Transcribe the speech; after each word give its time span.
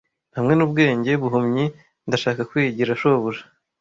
hamwe 0.35 0.53
nubwenge 0.55 1.11
buhumyi 1.21 1.65
ndashaka 2.07 2.41
kwigira 2.49 2.99
shobuja 3.01 3.43